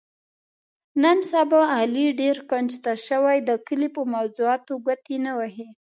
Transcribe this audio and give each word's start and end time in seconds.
نن 1.03 1.17
سبا 1.31 1.61
علي 1.75 2.07
ډېر 2.21 2.37
کونج 2.49 2.71
ته 2.83 2.91
شوی، 3.07 3.37
د 3.47 3.51
کلي 3.67 3.89
په 3.95 4.01
موضاتو 4.13 4.73
ګوتې 4.85 5.17
نه 5.25 5.31
وهي. 5.39 5.69